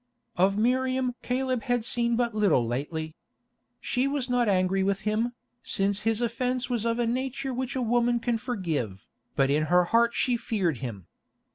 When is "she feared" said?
10.15-10.79